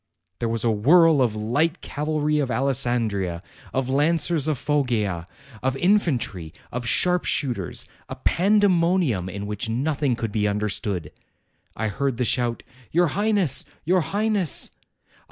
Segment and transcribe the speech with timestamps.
[0.39, 3.39] There was a whirl of light cavalry of Alessandria,
[3.71, 5.27] of lancers of Foggia,
[5.61, 11.11] of infantry, of sharp shooters, a pandemonium in which nothing could be understood.
[11.75, 13.63] I heard the shout, 'Your Highness!
[13.85, 14.71] your Highness!'